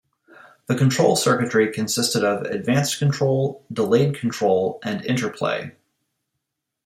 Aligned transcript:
The 0.65 0.73
control 0.73 1.15
circuitry 1.15 1.71
consisted 1.71 2.23
of 2.23 2.47
"advanced 2.47 2.97
control", 2.97 3.63
"delayed 3.71 4.15
control", 4.15 4.79
and 4.83 5.05
"interplay". 5.05 5.73